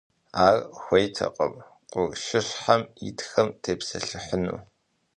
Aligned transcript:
Ар 0.45 0.57
хуейтэкъым 0.81 1.53
къуршыщхьэм 1.91 2.81
итхэм 3.07 3.47
тепсэлъыхьыну. 3.61 4.59